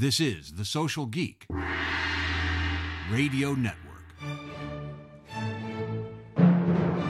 This 0.00 0.18
is 0.18 0.52
the 0.52 0.64
Social 0.64 1.04
Geek 1.04 1.46
Radio 3.10 3.52
Network. 3.52 3.76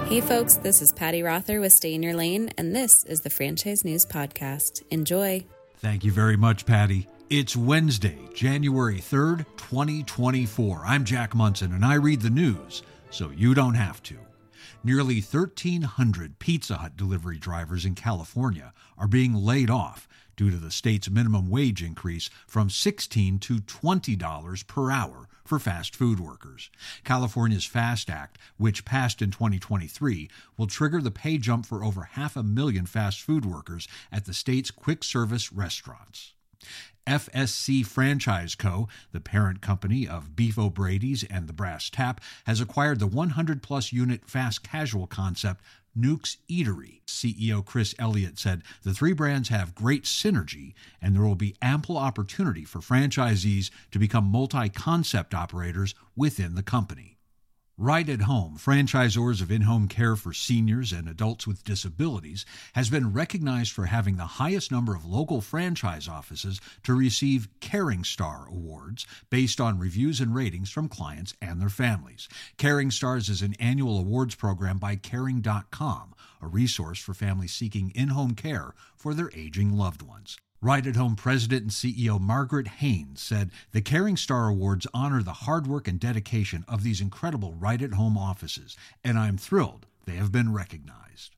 Hey 0.09 0.21
folks, 0.21 0.57
this 0.57 0.83
is 0.83 0.93
Patty 0.93 1.23
Rother 1.23 1.61
with 1.61 1.73
Stay 1.73 1.95
in 1.95 2.03
Your 2.03 2.15
Lane, 2.15 2.51
and 2.59 2.75
this 2.75 3.05
is 3.05 3.21
the 3.21 3.31
Franchise 3.31 3.85
News 3.85 4.05
Podcast. 4.05 4.83
Enjoy. 4.91 5.47
Thank 5.77 6.03
you 6.03 6.11
very 6.11 6.37
much, 6.37 6.67
Patty. 6.67 7.07
It's 7.29 7.55
Wednesday, 7.55 8.19
January 8.35 8.99
3rd, 8.99 9.47
2024. 9.57 10.83
I'm 10.85 11.05
Jack 11.05 11.33
Monson, 11.33 11.73
and 11.73 11.85
I 11.85 11.95
read 11.95 12.23
the 12.23 12.29
news 12.29 12.83
so 13.11 13.31
you 13.31 13.55
don't 13.55 13.75
have 13.75 14.03
to. 14.03 14.17
Nearly 14.83 15.21
1,300 15.21 16.41
Pizza 16.41 16.75
Hut 16.79 16.97
delivery 16.97 17.39
drivers 17.39 17.85
in 17.85 17.95
California 17.95 18.73
are 18.99 19.07
being 19.07 19.35
laid 19.35 19.71
off 19.71 20.09
due 20.37 20.51
to 20.51 20.57
the 20.57 20.71
state's 20.71 21.11
minimum 21.11 21.49
wage 21.49 21.83
increase 21.83 22.31
from 22.47 22.71
16 22.71 23.39
to 23.41 23.59
$20 23.59 24.67
per 24.67 24.91
hour 24.91 25.29
for 25.45 25.59
fast 25.59 25.97
food 25.97 26.21
workers. 26.21 26.71
California's 27.05 27.65
FAST 27.65 28.09
Act, 28.09 28.39
which 28.57 28.85
passed 28.85 29.21
in 29.21 29.31
2023, 29.31 30.31
will 30.57 30.67
trigger 30.67 31.01
the 31.01 31.11
pay 31.11 31.39
jump 31.39 31.67
for 31.67 31.83
over 31.83 32.03
half 32.13 32.37
a 32.37 32.43
million 32.43 32.87
fast 32.87 33.21
food 33.21 33.45
workers 33.45 33.89
at 34.13 34.27
the 34.27 34.35
state's 34.35 34.71
quick 34.71 35.03
service 35.03 35.53
restaurants. 35.53 36.35
FSC 37.11 37.85
Franchise 37.85 38.55
Co., 38.55 38.87
the 39.11 39.19
parent 39.19 39.61
company 39.61 40.07
of 40.07 40.37
Beef 40.37 40.57
O'Brady's 40.57 41.25
and 41.25 41.49
the 41.49 41.53
Brass 41.53 41.91
Tap, 41.91 42.21
has 42.45 42.61
acquired 42.61 43.01
the 43.01 43.09
100 43.09 43.65
plus 43.65 43.93
unit 43.93 44.31
fast 44.31 44.63
casual 44.63 45.09
concept 45.09 45.61
Newk's 45.93 46.37
Eatery. 46.49 47.01
CEO 47.09 47.65
Chris 47.65 47.97
Elliott 47.99 48.39
said 48.39 48.63
the 48.85 48.95
three 48.95 49.13
brands 49.13 49.49
have 49.49 49.75
great 49.75 50.05
synergy 50.05 50.73
and 51.03 51.17
there 51.17 51.25
will 51.25 51.35
be 51.35 51.57
ample 51.61 51.99
opportunity 51.99 52.65
for 52.65 52.79
franchisees 52.79 53.71
to 53.91 53.99
become 53.99 54.25
multi 54.25 54.69
concept 54.69 55.35
operators 55.35 55.97
within 56.15 56.55
the 56.55 56.63
company. 56.63 57.10
Right 57.83 58.11
at 58.11 58.21
Home, 58.21 58.59
franchisors 58.59 59.41
of 59.41 59.51
in 59.51 59.63
home 59.63 59.89
care 59.89 60.15
for 60.15 60.35
seniors 60.35 60.93
and 60.93 61.09
adults 61.09 61.47
with 61.47 61.65
disabilities, 61.65 62.45
has 62.75 62.91
been 62.91 63.15
recognized 63.15 63.73
for 63.73 63.87
having 63.87 64.19
the 64.19 64.37
highest 64.37 64.71
number 64.71 64.95
of 64.95 65.07
local 65.07 65.41
franchise 65.41 66.07
offices 66.07 66.61
to 66.83 66.93
receive 66.93 67.49
Caring 67.61 68.05
Star 68.05 68.47
awards 68.51 69.07
based 69.31 69.63
on 69.63 69.79
reviews 69.79 70.21
and 70.21 70.35
ratings 70.35 70.71
from 70.71 70.91
clients 70.91 71.33
and 71.41 71.59
their 71.59 71.71
families. 71.71 72.29
Caring 72.59 72.91
Stars 72.91 73.31
is 73.31 73.41
an 73.41 73.55
annual 73.59 73.99
awards 73.99 74.35
program 74.35 74.77
by 74.77 74.97
Caring.com, 74.97 76.15
a 76.43 76.47
resource 76.47 76.99
for 76.99 77.15
families 77.15 77.55
seeking 77.55 77.93
in 77.95 78.09
home 78.09 78.35
care 78.35 78.75
for 78.95 79.15
their 79.15 79.31
aging 79.35 79.73
loved 79.73 80.03
ones. 80.03 80.37
Right 80.63 80.87
at 80.87 80.97
Home 80.97 81.17
President 81.17 81.63
and 81.63 81.71
CEO 81.71 82.21
Margaret 82.21 82.69
Haynes 82.69 83.23
said 83.23 83.51
the 83.73 83.81
Caring 83.81 84.19
Star 84.19 84.49
Awards 84.49 84.87
honor 84.93 85.23
the 85.23 85.33
hard 85.33 85.67
work 85.67 85.89
and 85.89 85.99
dedication 85.99 86.67
of 86.69 86.83
these 86.83 87.01
incredible 87.01 87.55
Right 87.55 87.81
at 87.81 87.95
Home 87.95 88.19
offices, 88.19 88.77
and 89.03 89.19
I'm 89.19 89.39
thrilled 89.39 89.87
they 90.05 90.17
have 90.17 90.31
been 90.31 90.53
recognized. 90.53 91.35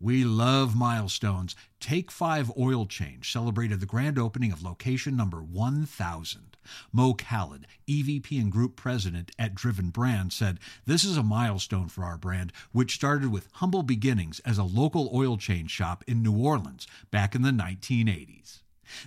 We 0.00 0.24
love 0.24 0.76
milestones. 0.76 1.54
Take 1.80 2.10
5 2.10 2.52
Oil 2.58 2.86
Change 2.86 3.30
celebrated 3.30 3.80
the 3.80 3.86
grand 3.86 4.18
opening 4.18 4.52
of 4.52 4.62
location 4.62 5.16
number 5.16 5.42
1000. 5.42 6.56
Mo 6.92 7.14
Khalid, 7.14 7.66
EVP 7.88 8.40
and 8.40 8.50
Group 8.50 8.76
President 8.76 9.30
at 9.38 9.54
Driven 9.54 9.90
Brand, 9.90 10.32
said, 10.32 10.58
This 10.84 11.04
is 11.04 11.16
a 11.16 11.22
milestone 11.22 11.88
for 11.88 12.04
our 12.04 12.18
brand, 12.18 12.52
which 12.72 12.94
started 12.94 13.30
with 13.30 13.48
humble 13.54 13.82
beginnings 13.82 14.40
as 14.40 14.58
a 14.58 14.64
local 14.64 15.10
oil 15.14 15.36
change 15.36 15.70
shop 15.70 16.02
in 16.06 16.22
New 16.22 16.36
Orleans 16.36 16.86
back 17.10 17.34
in 17.34 17.42
the 17.42 17.50
1980s. 17.50 18.60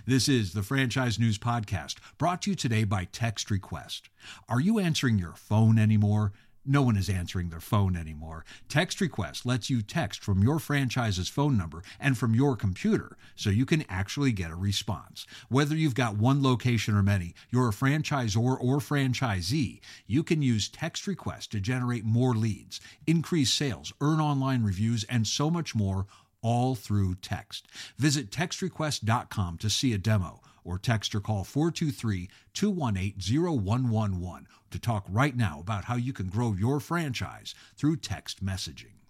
This 0.06 0.28
is 0.28 0.52
the 0.52 0.62
Franchise 0.62 1.18
News 1.18 1.38
Podcast, 1.38 1.96
brought 2.18 2.42
to 2.42 2.50
you 2.50 2.56
today 2.56 2.84
by 2.84 3.04
Text 3.04 3.50
Request. 3.50 4.10
Are 4.48 4.60
you 4.60 4.78
answering 4.78 5.18
your 5.18 5.32
phone 5.34 5.78
anymore? 5.78 6.32
No 6.64 6.82
one 6.82 6.96
is 6.96 7.08
answering 7.08 7.48
their 7.48 7.60
phone 7.60 7.96
anymore. 7.96 8.44
Text 8.68 9.00
Request 9.00 9.46
lets 9.46 9.70
you 9.70 9.80
text 9.80 10.22
from 10.22 10.42
your 10.42 10.58
franchise's 10.58 11.28
phone 11.28 11.56
number 11.56 11.82
and 11.98 12.18
from 12.18 12.34
your 12.34 12.54
computer 12.54 13.16
so 13.34 13.48
you 13.48 13.64
can 13.64 13.84
actually 13.88 14.32
get 14.32 14.50
a 14.50 14.56
response. 14.56 15.26
Whether 15.48 15.74
you've 15.74 15.94
got 15.94 16.16
one 16.16 16.42
location 16.42 16.94
or 16.94 17.02
many, 17.02 17.34
you're 17.50 17.68
a 17.68 17.72
franchisor 17.72 18.58
or 18.60 18.78
franchisee, 18.78 19.80
you 20.06 20.22
can 20.22 20.42
use 20.42 20.68
Text 20.68 21.06
Request 21.06 21.50
to 21.52 21.60
generate 21.60 22.04
more 22.04 22.34
leads, 22.34 22.80
increase 23.06 23.52
sales, 23.52 23.92
earn 24.00 24.20
online 24.20 24.62
reviews, 24.62 25.04
and 25.04 25.26
so 25.26 25.50
much 25.50 25.74
more 25.74 26.06
all 26.42 26.74
through 26.74 27.14
text. 27.16 27.68
Visit 27.98 28.30
textrequest.com 28.30 29.58
to 29.58 29.70
see 29.70 29.92
a 29.92 29.98
demo 29.98 30.40
or 30.64 30.78
text 30.78 31.14
or 31.14 31.20
call 31.20 31.44
423 31.44 32.28
218 32.54 33.42
0111 33.42 34.46
to 34.70 34.78
talk 34.78 35.04
right 35.08 35.36
now 35.36 35.60
about 35.60 35.84
how 35.84 35.96
you 35.96 36.12
can 36.12 36.28
grow 36.28 36.52
your 36.52 36.80
franchise 36.80 37.54
through 37.76 37.96
text 37.96 38.44
messaging. 38.44 39.00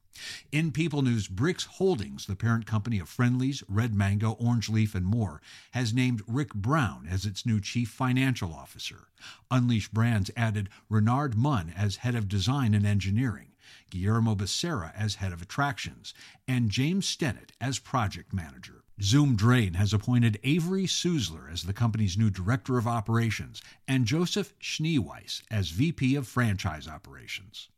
In 0.53 0.71
People 0.73 1.03
News, 1.03 1.29
BRIX 1.29 1.65
Holdings, 1.65 2.27
the 2.27 2.37
parent 2.37 2.67
company 2.67 2.99
of 2.99 3.09
Friendly's, 3.09 3.63
Red 3.69 3.95
Mango, 3.95 4.33
Orange 4.33 4.69
Leaf, 4.69 4.95
and 4.95 5.07
more, 5.07 5.41
has 5.71 5.95
named 5.95 6.23
Rick 6.27 6.53
Brown 6.55 7.07
as 7.09 7.25
its 7.25 7.47
new 7.47 7.61
chief 7.61 7.89
financial 7.89 8.53
officer. 8.53 9.09
Unleash 9.51 9.89
Brands 9.89 10.31
added 10.37 10.69
Renard 10.89 11.37
Munn 11.37 11.73
as 11.77 11.97
head 11.97 12.15
of 12.15 12.29
design 12.29 12.75
and 12.75 12.87
engineering. 12.87 13.50
Guillermo 13.91 14.35
Becerra 14.35 14.93
as 14.95 15.17
head 15.17 15.33
of 15.33 15.43
attractions, 15.43 16.15
and 16.47 16.71
James 16.71 17.07
Stennett 17.07 17.51
as 17.61 17.79
project 17.79 18.33
manager. 18.33 18.85
Zoom 19.03 19.35
Drain 19.35 19.75
has 19.75 19.93
appointed 19.93 20.39
Avery 20.45 20.85
Susler 20.85 21.51
as 21.51 21.63
the 21.63 21.73
company's 21.73 22.19
new 22.19 22.31
director 22.31 22.77
of 22.77 22.87
operations 22.87 23.63
and 23.89 24.05
Joseph 24.05 24.53
Schneeweiss 24.61 25.43
as 25.51 25.71
VP 25.71 26.15
of 26.17 26.29
franchise 26.29 26.87
operations. 26.87 27.69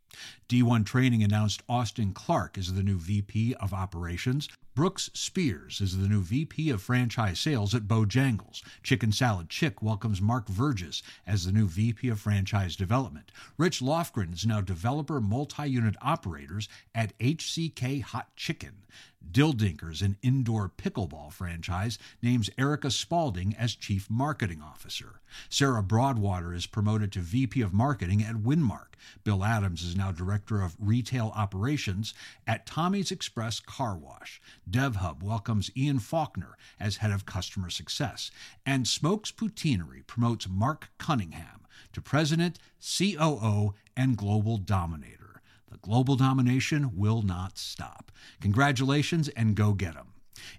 D1 0.48 0.84
Training 0.84 1.22
announced 1.22 1.62
Austin 1.68 2.12
Clark 2.12 2.58
as 2.58 2.74
the 2.74 2.82
new 2.82 2.98
VP 2.98 3.54
of 3.54 3.72
Operations. 3.72 4.48
Brooks 4.74 5.10
Spears 5.12 5.82
is 5.82 5.98
the 5.98 6.08
new 6.08 6.22
VP 6.22 6.70
of 6.70 6.80
Franchise 6.80 7.38
Sales 7.38 7.74
at 7.74 7.82
Bojangles. 7.82 8.62
Chicken 8.82 9.12
Salad 9.12 9.50
Chick 9.50 9.82
welcomes 9.82 10.22
Mark 10.22 10.46
Vergis 10.46 11.02
as 11.26 11.44
the 11.44 11.52
new 11.52 11.68
VP 11.68 12.08
of 12.08 12.18
Franchise 12.18 12.74
Development. 12.74 13.30
Rich 13.58 13.80
Lofgren 13.80 14.32
is 14.32 14.46
now 14.46 14.62
Developer 14.62 15.20
Multi 15.20 15.68
Unit 15.68 15.94
Operators 16.00 16.70
at 16.94 17.12
HCK 17.18 18.00
Hot 18.00 18.34
Chicken. 18.34 18.86
Dill 19.30 19.52
Dinkers, 19.52 20.02
an 20.02 20.16
indoor 20.22 20.68
pickleball 20.68 21.32
franchise, 21.32 21.98
names 22.22 22.50
Erica 22.58 22.90
Spalding 22.90 23.54
as 23.56 23.74
Chief 23.74 24.10
Marketing 24.10 24.60
Officer. 24.60 25.20
Sarah 25.48 25.82
Broadwater 25.82 26.52
is 26.52 26.66
promoted 26.66 27.12
to 27.12 27.20
VP 27.20 27.60
of 27.62 27.72
Marketing 27.72 28.22
at 28.22 28.36
Winmark. 28.36 28.94
Bill 29.24 29.44
Adams 29.44 29.82
is 29.82 29.96
now 29.96 30.12
Director 30.12 30.60
of 30.60 30.76
Retail 30.78 31.32
Operations 31.34 32.14
at 32.46 32.66
Tommy's 32.66 33.10
Express 33.10 33.60
Car 33.60 33.96
Wash. 33.96 34.40
DevHub 34.70 35.22
welcomes 35.22 35.70
Ian 35.76 35.98
Faulkner 35.98 36.56
as 36.78 36.98
Head 36.98 37.10
of 37.10 37.26
Customer 37.26 37.70
Success. 37.70 38.30
And 38.64 38.86
Smoke's 38.86 39.30
Poutinery 39.30 40.06
promotes 40.06 40.48
Mark 40.48 40.90
Cunningham 40.98 41.66
to 41.92 42.00
President, 42.00 42.58
COO, 42.80 43.74
and 43.96 44.16
Global 44.16 44.58
Dominator. 44.58 45.42
The 45.70 45.78
global 45.78 46.16
domination 46.16 46.96
will 46.96 47.22
not 47.22 47.58
stop. 47.58 48.12
Congratulations 48.40 49.28
and 49.30 49.56
go 49.56 49.72
get 49.72 49.96
'em. 49.96 50.12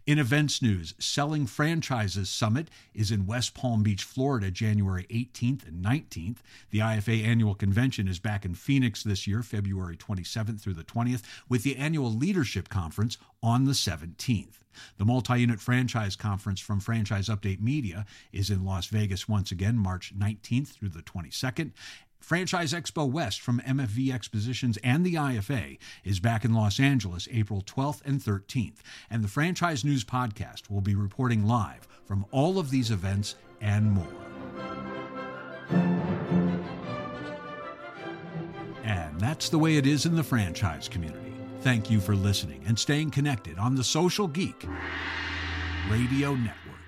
In 0.06 0.20
events 0.20 0.62
news, 0.62 0.94
Selling 1.00 1.46
Franchises 1.48 2.30
Summit 2.30 2.70
is 2.94 3.12
in 3.12 3.26
West 3.26 3.54
Palm 3.54 3.84
Beach, 3.84 4.04
Florida, 4.04 4.52
January 4.52 5.06
18th 5.10 5.68
and 5.68 5.84
19th. 5.84 6.38
The 6.72 6.80
IFA 6.80 7.24
annual 7.26 7.56
convention 7.56 8.08
is 8.08 8.20
back 8.20 8.46
in 8.46 8.56
Phoenix 8.56 9.04
this 9.04 9.28
year, 9.28 9.44
February 9.44 9.98
27th 9.98 10.62
through 10.62 10.74
the 10.74 10.84
20th, 10.84 11.24
with 11.50 11.64
the 11.64 11.76
annual 11.78 12.12
leadership 12.12 12.70
conference 12.70 13.18
on 13.42 13.66
the 13.66 13.72
17th. 13.72 14.64
The 14.98 15.06
multi 15.06 15.40
unit 15.40 15.60
franchise 15.60 16.16
conference 16.16 16.60
from 16.60 16.80
Franchise 16.80 17.30
Update 17.30 17.62
Media 17.62 18.06
is 18.32 18.50
in 18.50 18.66
Las 18.66 18.88
Vegas 18.88 19.30
once 19.30 19.52
again, 19.52 19.78
March 19.78 20.14
19th 20.18 20.70
through 20.70 20.90
the 20.90 21.04
22nd. 21.04 21.72
Franchise 22.24 22.72
Expo 22.72 23.08
West 23.08 23.42
from 23.42 23.60
MFV 23.60 24.14
Expositions 24.14 24.78
and 24.82 25.06
the 25.06 25.16
IFA 25.16 25.78
is 26.06 26.22
back 26.22 26.46
in 26.46 26.54
Los 26.54 26.80
Angeles 26.80 27.28
April 27.30 27.62
12th 27.62 28.02
and 28.06 28.22
13th, 28.22 28.78
and 29.10 29.22
the 29.22 29.28
Franchise 29.28 29.84
News 29.84 30.06
Podcast 30.06 30.70
will 30.70 30.80
be 30.80 30.96
reporting 30.96 31.46
live 31.46 31.86
from 32.06 32.26
all 32.32 32.60
of 32.60 32.70
these 32.70 32.92
events 32.92 33.36
and 33.60 33.92
more. 33.92 34.08
And 38.86 39.20
that's 39.20 39.50
the 39.50 39.60
way 39.60 39.76
it 39.76 39.86
is 39.86 40.06
in 40.06 40.16
the 40.16 40.24
franchise 40.24 40.88
community. 40.88 41.34
Thank 41.60 41.92
you 41.92 42.00
for 42.00 42.16
listening 42.16 42.64
and 42.66 42.80
staying 42.80 43.12
connected 43.12 43.58
on 43.60 43.76
the 43.76 43.84
Social 43.84 44.30
Geek 44.30 44.66
Radio 45.90 46.36
Network. 46.36 46.83